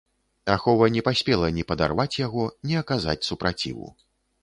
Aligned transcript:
Ахова 0.53 0.87
не 0.95 1.03
паспела 1.09 1.51
ні 1.59 1.67
падарваць 1.73 2.17
яго, 2.25 2.49
ні 2.71 2.83
аказаць 2.85 3.19
супраціву. 3.33 3.97